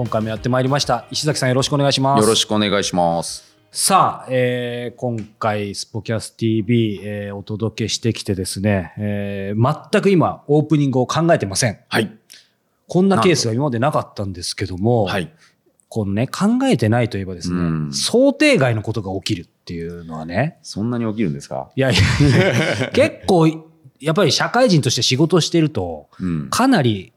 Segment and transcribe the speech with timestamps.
[0.00, 3.54] 今回もやってまいりました石崎さんよろしくお願いしますよろしくお願いします。
[3.70, 12.10] さあ、えー今回スポキャス TV、えーお届けしてきてですね、えー全く今オープニングを考えてませんはい。
[12.88, 15.30] こんなケースが今までなかったんですけども、はい。
[15.90, 21.68] このね考えてないといえばですね、うん想定外のことが起きるっていうのはねそんなに起きるんですか？
[21.76, 22.00] いやいや
[22.94, 23.46] 結構
[24.00, 26.48] やっぱり社会人として仕事してるとうん。
[26.48, 27.12] かなり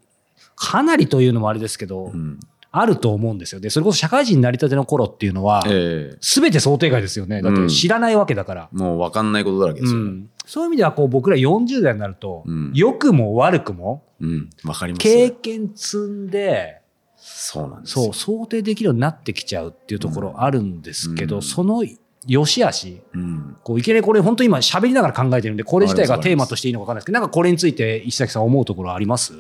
[0.55, 2.39] かなりというのもあれですけど、うん。
[2.75, 3.61] あると思うんですよ。
[3.61, 7.43] で、それこそ社会人になりたての頃っていうのは、えすべて想定外ですよね。
[7.43, 8.69] だって知らないわけだから。
[8.73, 10.05] えもう分かんないことだらけですよね。
[10.05, 14.49] うんそういう意味では、こう、僕ら40代になると、うん良くも悪くも、うん。
[14.63, 16.81] 分かります経験積んで、
[17.15, 18.13] そうなんですよそう、。
[18.39, 21.85] 想定できるようになってきちゃうっていうところあるんですけど、うんその
[22.27, 23.55] 良し悪し、うん。
[23.63, 29.33] こう、いきなりこれ本当今喋りながら考えてるんで、これ自体がテーマとしていいのか分かんないですけど、なんかこれについて石崎さん思うところあります？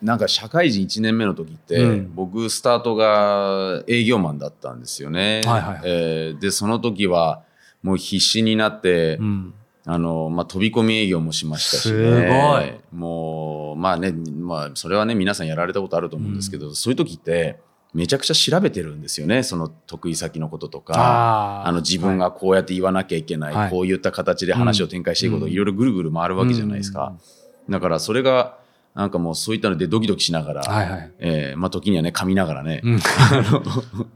[0.00, 5.42] なんか社会人1年目の時って、うん僕スタートが営業マンだったんですよね。
[5.44, 7.42] はいはいはいえーで、その時は
[7.82, 9.54] もう必死になって、うん。
[9.90, 11.98] あの、まあ、飛び込み営業もしましたし、ね。
[11.98, 17.58] すごいもう、まあね、まあ、それはね、皆さんやられたことあると思うんですけど、そういう時って、
[17.94, 19.42] めちゃくちゃ調べてるんですよね。
[19.42, 21.62] その得意先のこととか。
[21.64, 27.14] あの自分がこうやって言わなきゃいけない、はいこういった形で話を展開していくこといろいろぐるぐる回るわけじゃないですか。
[27.68, 28.57] だからそれが、
[28.98, 31.12] なんかもうそういったのでドキドキしながら、はいはい。
[31.20, 32.98] えーまあ時にはね、噛みながらね、うん。
[32.98, 33.00] あ
[33.48, 33.62] の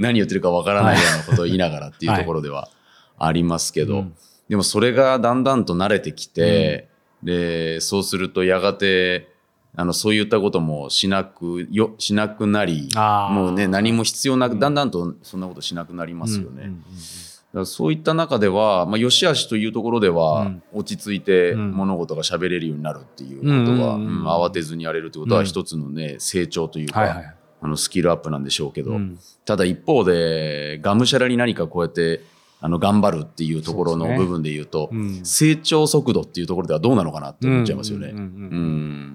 [0.00, 2.68] 何言ってるかわからないようなことを言いながらっていうところでは
[3.16, 4.14] ありますけど、うん。
[4.48, 6.88] でもそれがだんだんと慣れてきて、
[7.22, 9.28] で、そうするとやがて、
[9.76, 12.88] あの、そういったこともしなく、よ、しなくなり、
[13.30, 16.50] もうね、何も必要なく、だんだんとそんなことしなくなりますよね。
[16.50, 17.31] うんうんうんだから
[17.64, 20.62] そういった中では、まあ、良し悪しというところでは、うん。
[20.72, 21.72] 落ち着いてうん。
[21.72, 27.34] 物事が喋れるようになるっていうことは、うんうん慌てずにやれるってことは一つのね、成長というか、はいはい。
[27.64, 29.18] あのスキルアップなんでしょうけど、うん。
[29.44, 32.22] ただ一方で、がむしゃらに何かこうやって、
[32.60, 35.24] あの、頑張るっていうところの部分で言うと、うん。
[35.24, 38.12] 成長速度っていうところではどうなのかなって思っちゃいますよね。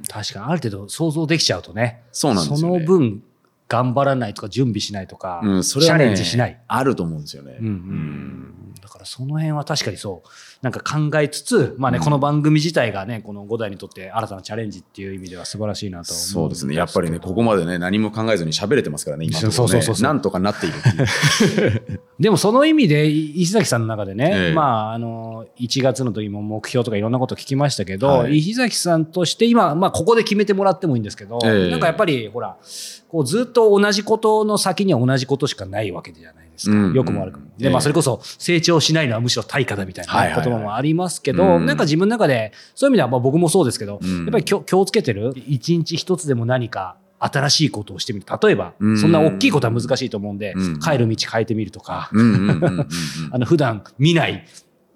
[0.09, 2.03] 確かにある程度想像できちゃうとね。
[2.11, 2.77] そうなんですよね。
[2.77, 3.23] その分
[3.67, 7.57] 頑張らないとか準備しないとか、うん、それは、チャね、レンジしない、あると思うんですよね。
[7.59, 7.73] うんうん。
[7.73, 8.73] うん。
[8.81, 10.29] だからその辺は確かにそう。
[10.61, 16.75] なんか考えつつ、まあねこの番組自体がねこの5代にとって新たなチャレンジっていう意味では素晴らしいなと思そうですね。
[16.75, 19.69] やっぱりね、ここまでね、何も考えずに喋れてますからね、今のところね。
[19.69, 20.03] そうそうそうそう。
[20.03, 22.01] なんとかなっているっていう。
[22.19, 24.53] でもその意味で石崎さんの中でね、ええ。
[24.53, 28.37] まああの1月の時も目標とかいろんなこと聞きましたけど、はい。
[28.37, 31.71] 石崎さんとして今、まあ、ここで決めてもらってもいいんですけど、ええ。
[31.71, 32.57] なんかやっぱりほら
[33.09, 36.93] こうずっと同じことの先には同じことしかないわけじゃないですか、うん。
[36.93, 37.45] 良くも悪くも。
[37.57, 37.69] で、ええ。
[37.71, 41.65] まあ、それこそ成長しないのはむしろ対価だみたいな言葉もありますけど、うん。
[41.65, 44.23] なんか自分の中でそういう意味ではまあ僕もそうですけど、うん。
[44.23, 48.25] やっぱり気をつけてる一日一つでも何か新しいことをしてみる。
[48.41, 48.97] 例えば、うん。
[48.97, 50.79] そんな大きいことは難しいと思うんで、うん。
[50.79, 52.09] 帰る道変えてみるとか。
[53.31, 54.45] あの普段見ない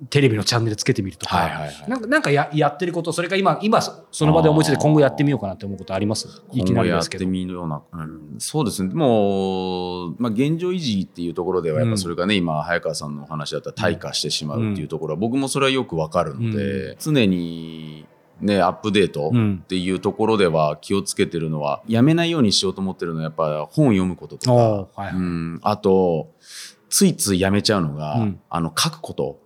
[0.10, 1.90] テレビのチャンネルつけてみるとか、はいはいはい。
[1.90, 6.42] なんかなんかややってること、それか今、今そその場で思いついて今後やってみようかなって思うことあります？
[6.54, 7.26] いきなりですけど。
[7.26, 8.36] てみるような、うん。
[8.40, 8.90] そうですね。
[8.90, 18.08] でも、まあ、現状維持っていうところでは、やっぱそれがね、今、早川さんのお話だったら退化してしまうっていうところは、僕もそれはよくわかるので、常に、
[18.40, 19.62] ね、アップデートうん。
[19.64, 25.16] っていうところでは気をつけてるのは、やめないようにしようと思ってるのは、やっぱ本を読むこととか、はいはい。
[25.16, 26.32] うん、あと、
[26.90, 28.40] ついついやめちゃうのが、うん。
[28.50, 29.40] あの、書くこと。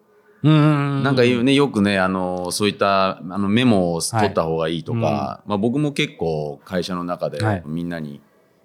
[0.46, 1.04] うーん。
[1.04, 7.64] なんか言うね、よくね、あの、そういったあのメモを取った方がいいとか、まあ僕も結構会社の中ではい。
[7.66, 8.22] みんなに、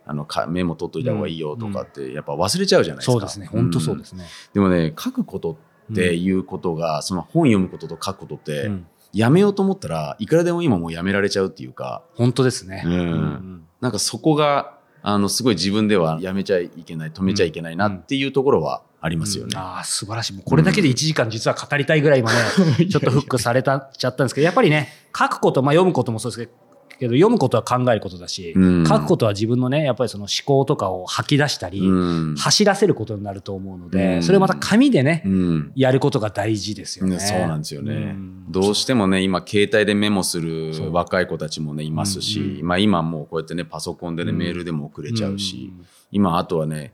[0.06, 3.12] あのかメモ取っといた方がいいよとかってやっぱ忘れちゃうじゃないですか。
[3.12, 4.24] そうですね、本当そうですね。
[4.52, 5.56] でもね、書くこと
[5.92, 8.86] っていうことが、その本読むことと書くことって、うん。
[9.12, 12.82] やめようと思ったらいくらでも今もうやめられちゃうっていうか、本当ですね。
[12.84, 13.64] うんうん。
[13.80, 19.52] なんかそこが、あの、すごい自分ではやめちゃいけない、止めちゃいけないなっていうところはありますよね。
[19.56, 20.32] ああ、素晴らしい。
[20.34, 22.38] もうこれだけで1時間実は語りたいぐらい今ね、
[22.90, 26.52] ちょっとフックされたちゃったんですけど、やっぱりね、書くこと、まあ読むこともそうですけど、
[27.00, 28.86] けど読むことは考えることだし、うん。
[28.86, 32.34] 書くことは自分のね、やっぱりその思考とかを吐き出したり、うん。
[32.36, 34.22] 走らせることになると思うので、うん。
[34.22, 35.72] それをまた紙でね、うん。
[35.74, 37.16] やることが大事ですよね。
[37.16, 38.44] ね、そうなんですよね、うん。
[38.50, 42.66] どうしてもね今携帯でメモする若い子たちもねいますし、うんうん。
[42.66, 44.36] まあ、今もうこうやってねパソコンでね、うん。
[44.36, 45.72] メールでも送れちゃうし、
[46.12, 46.92] 今あとはね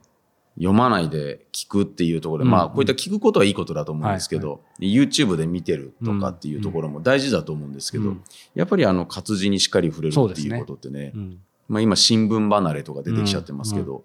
[0.56, 2.50] 読まないで聞くっていうところで、うん。
[2.50, 8.24] まあこういった聞くことはいいことだと思うんですけど、YouTube で見てるとかっていうところも大事だと思うんですけど、うん。
[8.54, 11.40] やっぱりあの活字にしっかり触れるっていうことってね、うん。
[11.68, 14.04] まあ今新聞離れとか出てきちゃってますけど、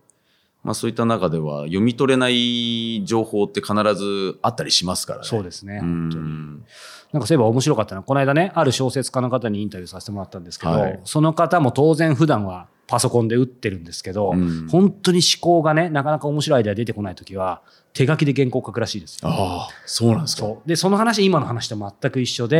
[0.64, 5.26] まあそういった中では読み取れない情報って必ずあったりしますからね。
[5.26, 5.78] そうですね。
[5.78, 6.24] う本当に。
[6.24, 6.66] ん。
[7.14, 11.00] なんかそういえば面白かったのは、この間ね、ある小説家の方にインタビューさせてもらったんですけど、はい。
[11.04, 14.68] その方も当然普段はパソコンで打ってるんですけど、うん。
[14.68, 17.62] 本当に思考がね、なかなか面白いアイデア出てこないときは、
[17.94, 19.28] 手書きで原稿を書くらしいですよ。
[19.30, 20.48] ああ、そうなんですか。
[20.66, 22.58] でその話今の話と全く一緒へで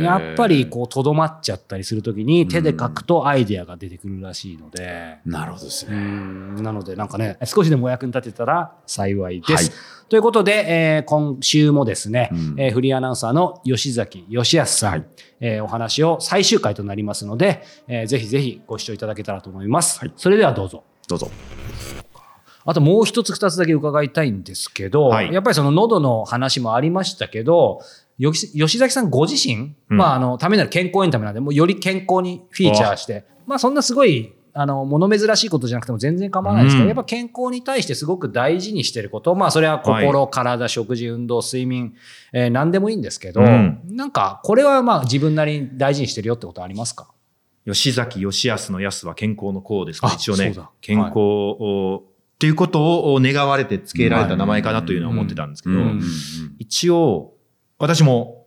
[0.00, 5.96] ーやっぱりこうとどまっちゃったりするときに手で書くとアイデアが出てくるらしいので、なるほどですうね。
[5.96, 9.52] んなのでなんかね少しでもお役に立てたら幸いです。
[9.54, 9.72] はい
[10.08, 15.04] ということで、えー今週もですね、うんえーフリーアナウンサーの吉崎義康さん、はい
[15.40, 20.00] えーお話を最終回となりますので、えーぜひぜひご視聴いただけたらと思います。
[20.00, 20.84] はいそれではどうぞ。
[21.08, 21.30] どうぞ。
[22.64, 25.32] あともう一つ二つだけ伺いたいんですけど、はい。
[25.32, 27.80] やっぱりその喉の話もありましたけど、
[28.20, 29.96] 吉崎さんご自身、うん。
[29.96, 36.88] まあ、あの、ためなる健康エンタメなんで、もうより健康にフィーチャーして、まあ、そんなすごい、あの、物珍しいことじゃなくても全然構わないですけど、うん。
[36.88, 41.94] やっぱ健康に対してすごく大事にしてること、まあ、それは心、体、食事、運動、睡眠、
[42.32, 43.80] えー何でもいいんですけど、うん。
[43.88, 47.08] なんか、これはまあ、自分なりに大事にしてるよってことありますか？
[47.64, 50.12] 吉崎義康の康は健康の康ですか？
[50.14, 52.02] 一応ね健康を、
[52.42, 56.02] っていうことを願われて付けられた名前かなというのは思ってたんですけど、うん
[56.58, 57.34] 一応、
[57.78, 58.46] 私も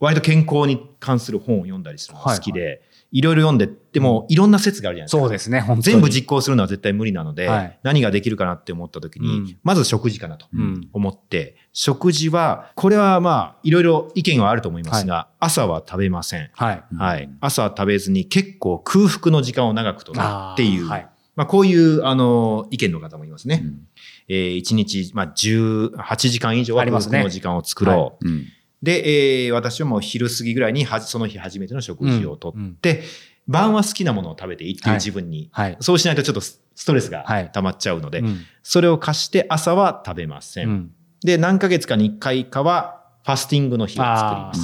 [0.00, 5.18] 割と健康に関する本を読んだりするのが好きで、いろいろ読んで、でもいろんな説があるじゃないですか。
[5.20, 16.50] そうですね、全部実行するのは絶対無理なので、はい何ができるかなって思った時に、うんまず食事かなとうん思って、食事は、これはまあ、いろいろ意見はあると思いますが、朝は食べません。
[16.52, 16.84] はい。
[16.94, 17.30] はい。
[17.40, 20.90] 朝は食べずに結構空腹の時間を長くとるっていう。
[21.34, 23.62] まあこういう、あの、意見の方もいますね。
[23.64, 23.88] うん。
[24.28, 27.18] えー、1日、まあ18時間以上は空ありますね。
[27.18, 28.28] 腹の時間を作ろう。
[28.28, 28.46] うん。
[28.82, 32.74] で、えー私はもう昼過ぎぐらいにはその日初めての食事をとっうん。
[32.74, 33.02] て、
[33.48, 34.96] 晩は好きなものを食べていいっていうはい。
[34.96, 35.76] 自分に、はい。
[35.80, 37.50] そうしないとちょっとスストレスがはい。
[37.52, 38.40] 溜まっちゃうので、うん。
[38.62, 40.68] それを貸して朝は食べません。
[40.68, 40.90] うん。
[41.24, 44.60] で、何ヶ月かに1回かはファスティングの日を作ります。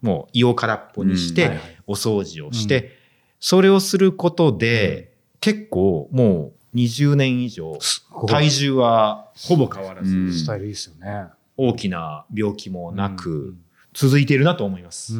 [0.00, 2.96] もう胃を空っぽにして、お掃除をして、
[3.40, 5.07] それをすることで、
[5.40, 7.78] 結構もう20年以上、
[8.26, 11.28] 体重はほぼ変わらず、うんスタイルいいですよね。
[11.56, 13.54] 大きな病気もなうんく、
[13.94, 15.14] 続いているなと思います。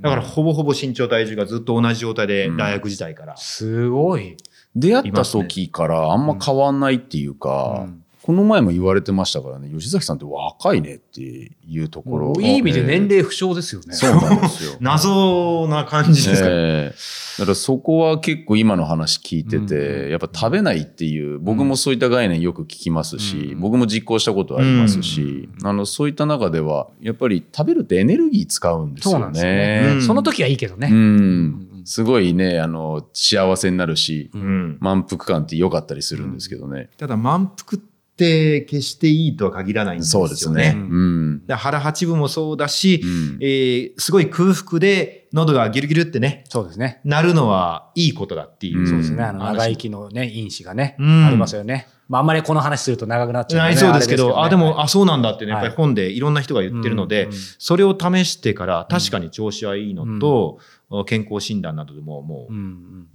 [0.00, 3.36] だからほぼほぼ身長体重がずっと同じ状態でうん大学時代から。
[3.36, 4.36] すごい。
[4.74, 13.94] 出会った時からあんま変わんないっていうか、うんこの前も言われてましたからね、吉崎さんって若いねっていうところいい意味で年齢不詳ですよね。
[13.94, 14.72] そうなんですよ。
[14.80, 16.54] 謎な感じですかね。
[16.54, 29.12] ええだからそこは結構今の話聞いてて、うんやっぱ食べないっていう、僕もそういった概念よく聞きますし、うん僕も実行したことありますし、あの、そういった中では、やっぱり食べるってエネルギー使うんですよね。
[29.12, 29.90] そうなんですよね。
[29.96, 30.88] うんその時はいいけどね。
[30.90, 31.68] うん。
[31.84, 36.88] すごいね、あの、幸せになるし、ううん満腹感って良かったりするんですけどね。
[36.96, 40.28] ただ満腹って決していいとは限らないんですよね。
[40.28, 40.74] そうですね。
[40.76, 41.00] うう
[41.36, 41.42] ん。
[41.48, 47.00] 腹八分もそうだし、うんえーすごい空腹で喉がギュルギュルってね、そうですね。
[47.04, 48.78] なるのはいいことだっていう。
[48.78, 49.22] うんそうですね。
[49.24, 51.26] あの、話長生きのね、因子がね、うん。
[51.26, 51.88] ありますよね。
[52.08, 55.70] まあ、あんまりこの話すると長くなっちゃうのないそうですけど、あ、でも、ああ、そうなんだってね、やっはい。
[55.70, 57.28] ぱり本でいろんな人が言ってるので、
[57.58, 60.58] それを試してから確かに調子はいいのと、
[61.06, 62.52] 健康診断などでももう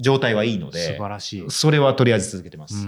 [0.04, 1.46] 状態はいいの素で、晴らしい。
[1.50, 2.84] それはとりあえず続けてます。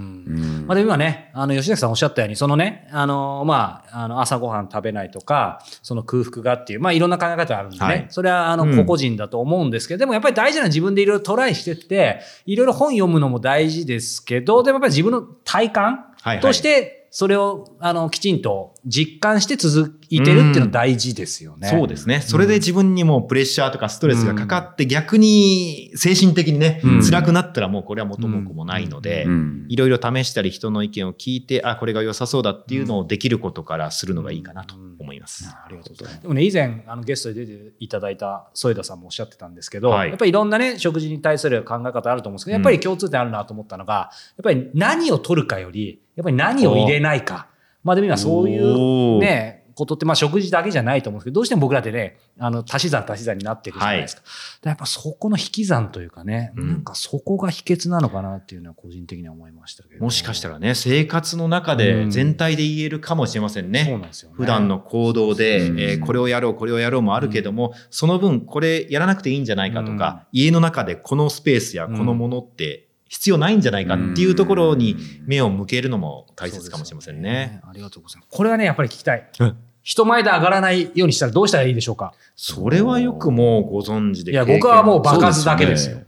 [0.66, 8.06] まあ、でも今ね、あの、吉崎さんおっしゃったように、そのね、あの、まあ、あの、朝ごはん食べないとか、その空腹がっていう、まあ、いろんな考え方あるんでね、はい。
[8.10, 8.72] それは、あの、うん。
[8.72, 16.06] 個々人だと思うんですけど、でもやっぱり大事な自分でいろいろトライしてって、いろいろ本読むのも大事ですけど、でもやっぱり自分の体感
[16.42, 21.70] として、それを、あの、きちんと実感して続いてるっていうのは大事ですよね。
[21.70, 22.22] そうですね。
[22.22, 27.02] それで自分にもプレッシャーとかストレスがかかって、逆に精神的にね、うん。
[27.02, 29.66] 辛くなったらもうこれは元も子もないので、うん。
[29.70, 35.46] いろいろ試したり人の意見を聞いて、あ、これが良さそうだっていうのをできることからするのがいいかなと思います。
[35.48, 36.14] ありがとうござい。
[36.14, 36.22] ます。
[36.24, 40.10] でもね、以前、あの、ゲストで出ていただいた添田さんもおっしゃってたんですけど、はい。
[40.10, 47.48] やっぱりいろんなね、食事に対する考え方あると思うんですけど、やっぱり共通点あるなと思ったのが、やっぱり何を取るかより、やっぱり何を入れないか。
[47.84, 54.22] まあでも今そういうね、ことって、まあ食事だけじゃないと思うんですけど、どうしても僕らってね、あの、足し算足し算になっていくじゃないですか。
[54.22, 54.32] だか
[54.64, 60.04] らやっぱそこの引き算というかね、うんなんかそこが秘訣なのかなっていうのは個人的には思いましたけど。
[60.04, 63.86] もしかしたらね、生活の中で全体で言えるかもしれませんね。
[63.86, 64.36] そうなんですよね。
[64.38, 74.96] 普段の行動で、うんえーこれをやろう、これをやろうもあるけども、その分、これやらなくていいんじゃないかとか、家の中でこのスペースやこのものって必要ないんじゃないかっていうところに
[75.26, 77.60] 目を向けるのも大切かもしれませんね。
[77.64, 78.36] ありがとうございます。
[78.36, 79.58] これはね、やっぱり聞きたいうん。
[79.84, 82.14] 人前で上がらないようにしたらどうしたらいいでしょうか？
[82.36, 84.32] それはよくもうご存知で。
[84.32, 86.00] いや、僕はもう場数だけですよ。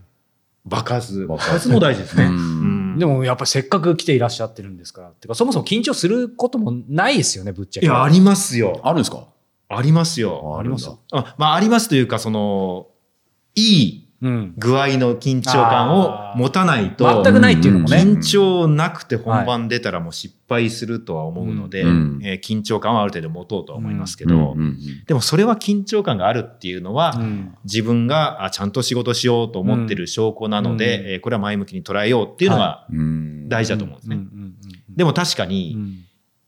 [0.65, 1.25] 場数。
[1.27, 2.29] 場場数数も大事ですね。
[2.97, 5.07] でもやっぱりせっかく来ていらっしゃってるんですから。
[5.09, 7.87] てか、そもそも緊張することもないですよね、ぶっちゃけ。
[7.87, 8.79] いや、ありますよ。
[8.83, 9.27] あるんですか？
[9.69, 10.57] ありますよ。
[10.59, 12.87] ありますあまあ、ありますというか、その、
[13.55, 14.02] いいうん。
[14.57, 17.97] 具合の緊張感を持たないと、全くないっていうのもね。
[17.97, 22.19] 緊張なくて本番出たらもう失敗するとは思うので、うん。
[22.23, 24.55] えー緊張感はある程度持とうとは思いますけけど、
[25.07, 27.55] でもそれは緊張感があるっていうのは、うん。
[27.65, 31.07] 自分があちゃんと仕事しようと思ってる証拠なので、うん。
[31.07, 32.87] えーこれは前向きに捉えようっていうのが
[33.49, 34.15] 大事だと思うんですね。
[34.15, 34.21] うん。
[34.21, 34.39] うん。
[34.41, 34.55] うん。
[34.95, 36.03] でも確かうに、ん。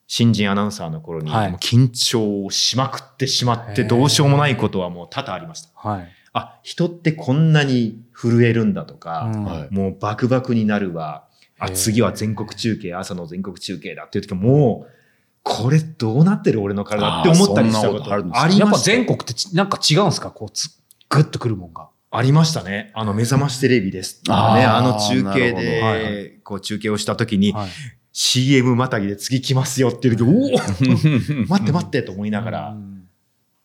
[0.08, 5.70] 新人アナウンサーの頃に、緊張しまくってしまってどうしようもないことはもう多々ありました。
[5.76, 6.08] はい。
[6.38, 9.44] あ、人ってこんなに震えるんだとか、うん。
[9.46, 9.74] はい。
[9.74, 11.24] もうバクバクになるわ。
[11.58, 14.92] あ、次は全国中継、朝の全国中継だっていう時はもう、
[15.44, 20.30] これどうなってる俺の体って思ったりしたことあるんですかありやっぱ全国ってちなんか違うんですか？
[20.30, 20.78] こうつ、
[21.08, 21.88] ぐっとくるもんが。
[22.12, 22.92] ありましたね。
[22.96, 24.20] あの、目覚ましテレビです。
[24.20, 24.66] っていうね。
[24.66, 25.62] あの中継なるほど。
[25.62, 26.40] で、はい。
[26.44, 27.70] こう中継をした時に、はい。
[28.12, 30.52] CM またぎで次来ますよっていう時、おお
[31.48, 32.95] 待って待ってと思いながら、うん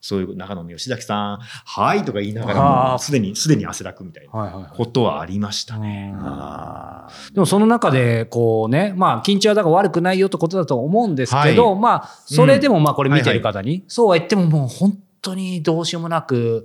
[0.01, 4.71] そういう中野の吉崎さん、はいとか言いながらすでに、すでに汗だくみたいなはいはいはい。
[4.75, 6.13] ことはありましたね。
[6.17, 11.79] あでもその中で、こうね、まあ、緊張はだから悪くないよってことだと思うんですけど、はい。
[11.79, 16.63] まあ、それでもまあ、これ見てはいる方に、そうは言ってももう本当にどうしようもなく、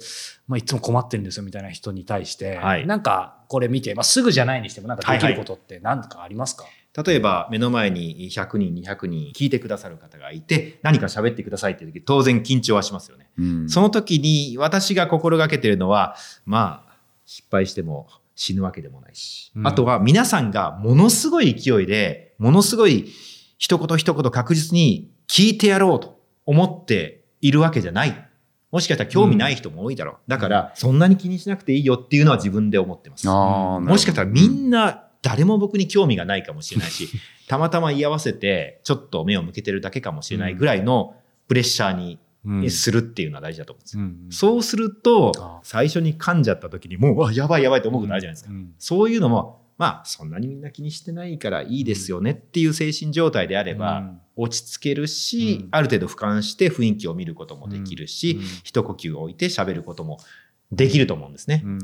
[0.49, 2.87] まあ、いつも困ってるんですよみたいな人に対して、はい。
[2.87, 6.65] なんか、これ見て、まあ、すぐじゃないにしても、なんかできることって何かありますか、
[7.05, 13.29] 例えば目の前に100人、200人聞いてくださる方がいて、何か喋ってくださいっていう時、当然緊張はしますよね。
[13.39, 23.13] ーその時に私が心がけてるのは、まあ、失敗しても死ぬわけでもないし、うんあとは皆さんがものすごい勢いで、ものすごい
[23.59, 28.27] 一言一言確実に聞いてやろうと思っているわけじゃない。
[28.73, 30.17] もしかしたら興味ない人も多いだろう。
[30.27, 33.27] だから、そんなに気にしなくていいよっていうのは自分で思ってます。
[33.27, 37.09] もしかしたらみんな誰も僕に興味がないかもしれないし、
[37.49, 41.17] たまたま居合わせてちょっと目を向けてるだけかもしれないぐらいの
[41.49, 44.03] プレッシャーにうんするっていうのは大事だと思うんですよ。
[44.03, 48.53] うんそうするとあ、最初に噛んじゃった時にもう、やばいやばいと思うことあるじゃないですか。
[48.53, 60.19] うんそういうのも、まあ、そんなにみんな気にしてないからいいですよねっていう精神状態であれば、うん落ち着けるし、うんある程度俯瞰して雰囲気を見ることもできるし、うん一呼吸置いて喋ることも
[60.71, 61.63] できると思うんですね。
[61.65, 61.79] うん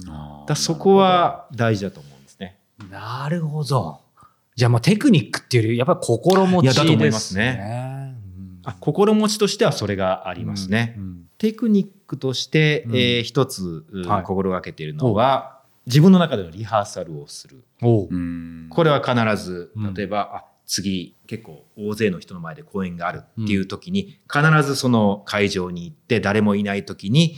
[0.46, 2.21] だそこは大事だと思うんですね。
[2.90, 4.00] なるほど。
[4.54, 6.84] じゃあ、まあ、テクニックっていうより、やっぱり心持ちですね。
[6.84, 8.14] いやだと思いますね。
[8.38, 8.60] うん。
[8.64, 10.94] あ心持ちとしてはそれがありますね。
[10.98, 11.28] うん。
[11.38, 12.96] テクニックとして、うん。
[12.96, 14.22] えー一つ、うはい。
[14.24, 17.64] 心がけているのは、自分の中でのリハーサルをする。
[17.80, 27.36] これは必ずうん、例えば、あ次、結構大勢の人の前で講演があるっていう時に、必ずその会場に行って、誰もいない時に、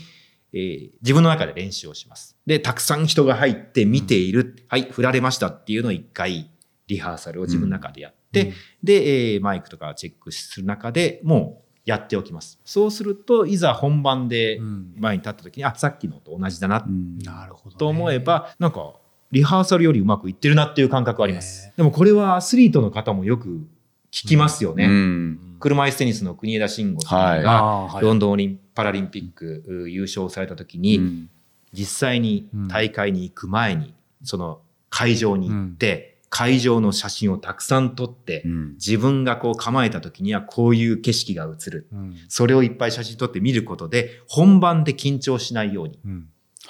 [0.55, 2.37] えー自分の中で練習をします。
[2.47, 6.51] で、たくさん人が入って見ている、はい、振られましたっていうのを一回、
[6.87, 12.61] リハーサルを自分の中でやって、で、えーマイクとかチェックする中でもうやっておきます。
[12.65, 17.79] そうすると、いざ本番でうん前に立った時に、あ、さっきのと同じだなうんなるほど、ね。
[17.79, 18.95] と思えば、なんか、
[19.33, 21.73] リハーサルよりうまくいってるなっていう感覚はあります。
[21.77, 23.67] でもこれはアスリートの方もよく
[24.13, 24.85] 聞きますよね。
[24.85, 27.43] うん車椅子テニスの国枝慎吾さんはい。
[27.43, 31.31] が、ロンドンオリンパラリンピックう優勝された時に、うん。
[31.73, 38.73] 実際に大会に行く前に、その会場に行って、会場の写真をたくさん撮って、うん。
[38.75, 41.89] 自分がこう構えた時にはこういう景色が映る。
[41.95, 42.15] うん。
[42.29, 45.99] それをいっぱい写真撮って見ることで、本番で緊張しないように、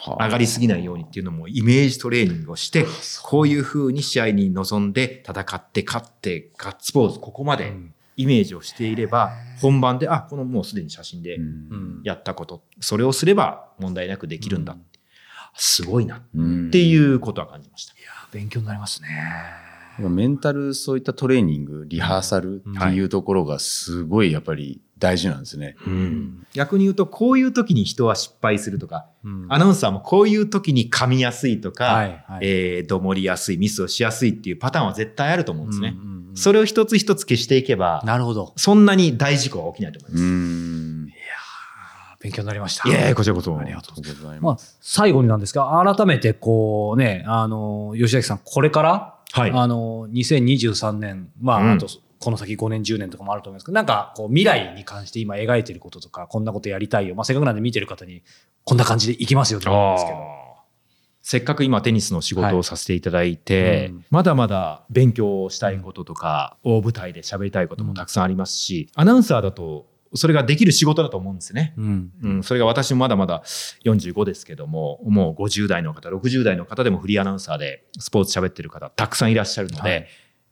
[0.07, 2.87] 上がりすぎないようにっていうのもイメージトレーニングをして、
[3.25, 7.73] こういう風に試合に臨んで戦って勝ってガッツポーズ、ここまで
[8.17, 12.01] イメージをしていれば、本番で、あ、このもうすでに写真でうん。
[12.05, 14.77] やったこと、それをすれば問題なくできるんだ。
[15.57, 16.19] すごいな。
[16.19, 16.71] っうん。
[16.71, 17.95] ていうことは感じました。
[18.33, 19.09] 勉強になりますね。
[19.99, 25.77] メンタルそういったトレーニングリハーサルっていうところがすごいやっぱり大事なんですね。
[26.53, 29.47] 逆に言うと、こういう時に人は失敗するとか、うん。
[29.49, 32.39] アナウンサーもこういう時に噛みやすいとか、はいはい。
[32.43, 35.95] えー、どもりやすい、ミスをしやすいっていうパターンは絶対あると思うんですね。
[35.97, 38.53] うんうんうんそれを一つ一つ消していけば、なるほど。
[38.57, 40.25] そんなに大事故は起きないと思いまうす。
[40.25, 41.05] ん。
[42.21, 42.89] 勉強になりました。
[42.89, 51.87] いやいやこちらこそありがとうありがとうございまあます。、最後になんですが、改めてこうね、あの、吉崎さん、これから、はいあの、2023年、まあ、うんあと、
[52.21, 57.15] この先5年、10年とかもあると思いますけど、なんか、こう、未来に関して今描いてることとか、こんなことやりたいよ。
[57.15, 58.23] まあ、せっかくなんで見てる方に、
[58.65, 60.34] こんな感じでいきますよって思うんですけど。
[61.27, 63.87] せっかく今テニスの仕事をさせていただいて、はい。
[63.87, 64.05] うん。
[64.11, 71.75] まだまだ勉強したいこととか、大舞台で喋りたいこともたくさんありますし、アナウンサーだとそれができる仕事だと思うんですね。
[71.79, 72.13] うん。
[72.23, 73.43] うん、それが私もまだまだ
[73.85, 79.93] 45ですけども、もう50代の方、60代の方でもフリーアナウンサーでスポーツ喋ってる方たくさんいらっしゃるので、はい。
[79.95, 80.05] やっ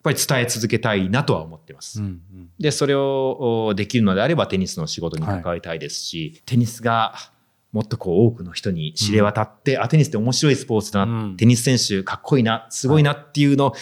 [0.02, 2.00] ぱり伝え続けたいなとは思ってます。
[2.00, 2.20] うん
[2.58, 7.14] で、それをおできるのであればテニスの仕事に関わりたいですし、テニスが
[7.72, 11.36] もっとこう多くの人に知れ渡って、あ、テニスって面白いスポーツだな、うん。
[11.36, 13.74] テニス選手かっこいいな、すごいなっていうのを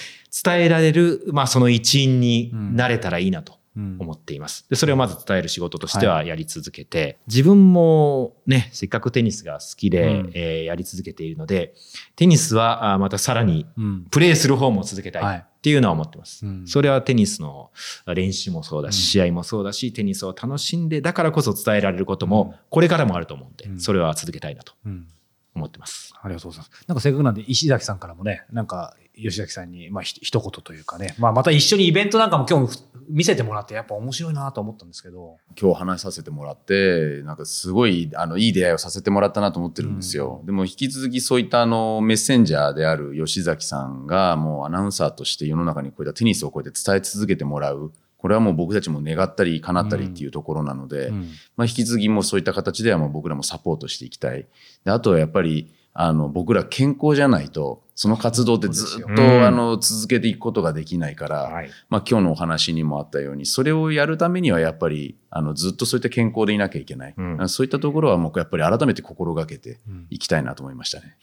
[0.45, 3.55] 伝えられる、まあその一員になれたらいいなと。
[3.55, 4.67] うん思っています。
[4.69, 11.75] で、それをまず伝える仕事としてはやり続けて、自分もね、せっかくテニスが好きで、うんえーやり続けているので、
[12.17, 14.05] テニスはあまたさらにうん。
[14.11, 16.47] プレーする方も続けたはいいっていうのは思ってます。
[16.47, 17.71] うんそれはテニスの
[18.07, 25.09] 練習もそうだし、試合もそうだし、テニスを楽しんで、だからこそ伝えられることも、これからもあると思うんで、うんそれは続けたいなとうん。
[25.55, 26.13] 思ってます。
[26.23, 26.85] ありがとうございます。
[26.87, 35.39] なんかせっかくなんで、石崎さんからもね、なんか、吉崎さんに、まあ、ひ一言というかね、まあ、また一緒にイベントなんかも今日見せてもらって、やっぱ面白いなと思ったんですけど。
[35.61, 47.93] 今日話させてもらってなんかすごいあのいい出会いをさせてもらったなと思ってるんですよ、でも引き続きそういったあのメッセンジャーである吉崎さんがもうアナウンサーとして世の中にこういったテニスをこうやって伝え続けてもらう。
[48.17, 51.31] これはもう僕たちも願ったり叶ったりっていうところなので、うん。
[51.57, 54.47] まあ、引き続きもうそういった形ではもう僕らもサポートしていきたい。
[54.85, 61.71] であとはやっぱりあの僕ら健康じゃないとその活動ってずっと、あの続けていくことができないから、はい。
[61.91, 67.49] まあ、今日のお話にもあったようにそれをやるためにはやっぱりあのずっとそういった健康でいなきゃいけない、うん。
[67.49, 70.07] そういったところはもうやっぱり改めて心がけてうん。
[70.09, 71.17] いきたいなと思いましたね。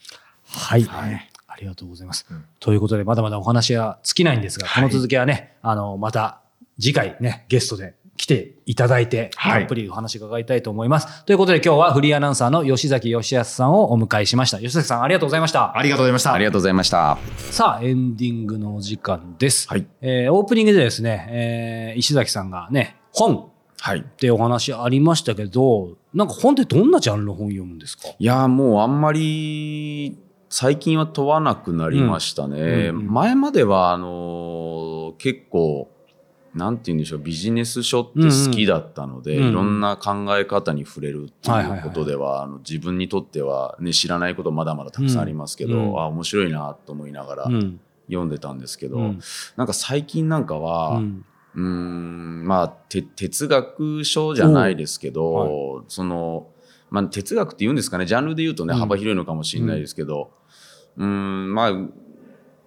[0.44, 1.30] はい、はい。
[1.48, 2.26] ありがとうございます。
[2.30, 2.44] うん。
[2.60, 6.42] ということで、まだまだお話は尽きないんですが、この続きはね、あの、また
[6.78, 11.24] 次回ね、ゲストで来ていただいて、はいたっぷりお話伺いたいと思います。
[11.24, 14.58] ということで今日はフリーアナウンサーの吉崎義康さんをお迎えしました。
[14.58, 15.78] 吉崎さんありがとうございました。
[15.78, 16.32] ありがとうございました。
[16.34, 17.16] ありがとうございました。
[17.50, 19.68] さあ、エンディングのお時間です。
[19.68, 24.00] はいえーオープニングでですね、えー石崎さんがね、本はい。
[24.00, 28.08] ってお話ありましたけど、なんか本ってどんなジャンルの本読むんですか？
[28.18, 30.18] いやーもうあんまり
[30.50, 32.58] 最近は問わなくなりましたね。
[32.58, 35.88] うんうん前まではあのー結構
[36.54, 39.50] なんて言うんでしょうビジネス書って好きだったので、うんうん。
[39.50, 41.78] いろんな考え方に触れるってはいはいはい。
[41.80, 46.00] いうことではあの自分にとっては、ね、知らないことまだまだたくさんありますけど、うんうん。
[46.00, 47.80] あ面白いなと思いながらうん。
[48.08, 49.20] 読んでたんですけど、うん。
[49.56, 51.02] なんか最近なんかは、う
[51.54, 56.48] うんまあて哲学書じゃないですけど、その、
[56.90, 58.80] まあ、哲学って言うんですかねジャンルで言うとね、うん。
[58.80, 60.30] 幅広いのかもしれないですけど
[60.96, 61.72] うーんまあ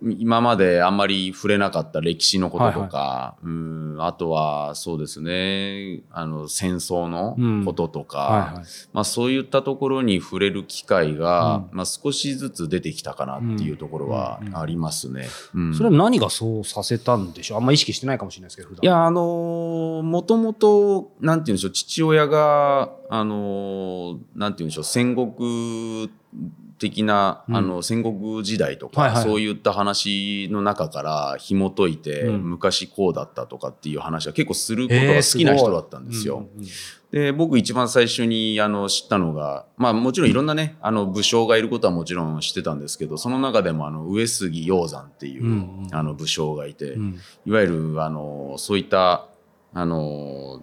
[0.04, 8.66] 今まであんまり触れなかった歴史のこととか、うーんあとはそうですねあの戦争のこととか、はいはい。
[8.94, 14.58] まあ、そういったところに触れる機会が、まあ、少しずつ出てきたかなっていうところはうん。
[14.58, 15.28] ありますね。
[15.54, 15.76] うん。
[15.76, 17.58] それは何がそうさせたんでしょう？
[17.60, 18.82] あんま意識してないかもしれないですけど。
[18.82, 26.10] いや、あのーもともと、なんて言うんでしょう、父親が、あのーなんて言うんでしょう、戦国
[26.82, 27.56] 的な、うん。
[27.56, 32.50] あの、戦国時代とか、はいはいそういった話の中から紐解いて、うん。
[32.50, 36.48] 昔こうだったとかっていう話は結構することが好きな人だったんですよ。
[37.12, 45.88] で僕一番最初にあの知ったのが、まあ、もちろんいろんなねあの武将がいることはもちろん知ってたんですけどその中でもあの上杉鷹山っていう、うんうん。
[45.92, 47.20] あの武将がいて、うん。
[47.46, 49.28] いわゆるあのそういった
[49.74, 50.62] あの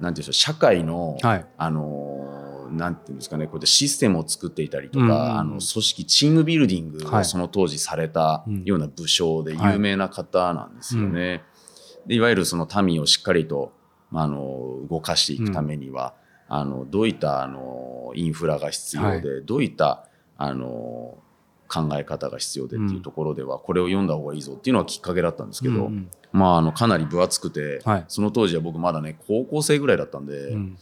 [0.00, 1.46] なんていうんでしょう社会の、はい。
[1.58, 2.39] あの
[2.70, 5.10] なんていうんですかねこうやってシステムを作っていたりとか、うん。
[5.10, 7.20] うんうんあの組織チームビルディングはい。
[7.22, 8.64] をその当時されたうん。
[8.64, 11.42] ような武将で有名な方なんですよね。
[12.06, 13.72] でいわゆるその民をしっかりと、
[14.10, 16.14] まあ、あの動かしていくためには、
[16.48, 20.06] あのどういったあのインフラが必要で、どういった
[20.36, 21.18] あの
[21.68, 26.10] 考え方が必要でっていうところでは、これを読んだ方がいいぞっていうのはきっかけだったんですけど、うんうん。
[26.32, 28.04] まあ、あのかなり分厚くて、はい。
[28.08, 30.76] その当時は僕まだね高校生ぐらいだったんで、うん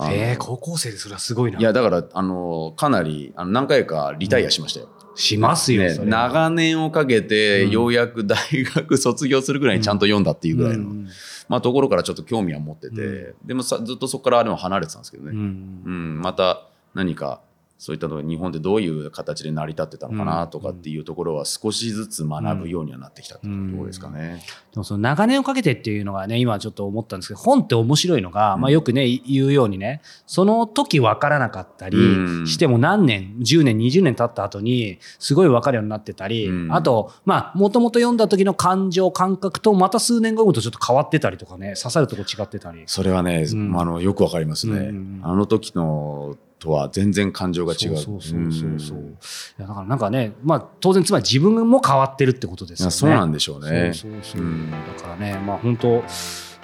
[0.00, 1.58] えー、高校生でそれはすごいな。
[1.58, 4.88] いやだからあのかなりあの何回かリタイアしましたよ。
[5.14, 7.70] しますよ、ね長年をかけてうん。
[7.70, 11.08] ようやく 大学卒業するぐらいにちゃんと読んだっていうぐらいの、うん。
[11.48, 15.82] まあ、ところからちょっと興味は持ってて、でもさずっとそこからでも離れてたんですけどね、うん。
[15.84, 16.20] うん。
[16.20, 17.40] また何か
[17.76, 24.42] そういったのが日本でどういう形で成り立ってたのかなとかっていうところは少しずつ学ぶようにはなってきたっていうところですかね。
[24.72, 32.46] でもその長年をかけてっていうのがね、今ちょっと思ったんですけど、本って面白いのが、まあよくね、言うようにね、その時分からなかったりうん。
[32.46, 36.72] しても何年、10年、20年経った後に、すごい分かるようになってたり、うん。
[36.72, 42.82] あと、まあ、もともと読んだ時の感情、感覚と、また数年後読むとちょっと変わってたりとかね、刺さるとこ違ってたり。
[42.86, 43.78] それはね、うん。
[43.78, 45.20] あのよくわかりますね、うんうんうん。
[45.22, 47.96] あの時のとは全然感情が違う。
[47.96, 48.98] そうそうそうそう。
[48.98, 49.14] んい
[49.58, 52.90] やだからなんかね、まあ当然つまり自分も変わってるってことですよね。
[52.90, 53.92] そうなんでしょうね。
[53.92, 56.02] そうそうそううんだからね、まあ本当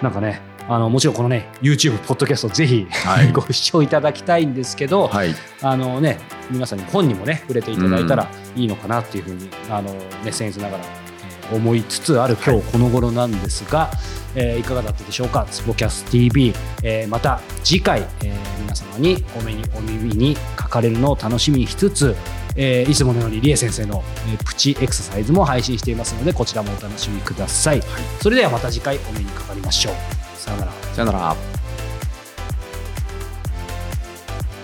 [0.01, 5.35] なんかね、あのもちろんこのね YouTube ポッドキャストぜひ、はい ご視聴いただきたいんですけど、はい。
[5.61, 6.17] あのね
[6.49, 11.10] 皆さんに本にもね触れていただいたらいいのかなっていうふうに、あのね僭越ながら、えー
[11.51, 13.91] 思いつつある今日この頃なんですが、
[14.35, 15.45] えーいかがだったでしょうか？
[15.51, 22.15] ツボキャス TV、えーまた次回、えー皆様にお目にお耳にかかれるのを楽しみにしつつ、
[22.55, 27.81] えーいつものようにリエ先生の、えープチエクササイズも配信していますのでこちらもお楽しみください、
[28.21, 29.93] それではまた次回お目にかかりましょう。
[30.37, 30.71] さようなら。
[30.71, 31.35] さよなら。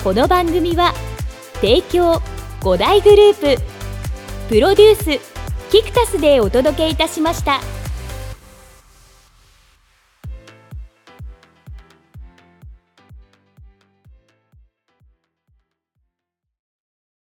[0.03, 0.93] この番組は
[1.55, 2.21] 提供
[2.61, 3.61] 5大グループ
[4.47, 5.36] プロデュース
[5.69, 7.59] キクタスでお届けいたしました。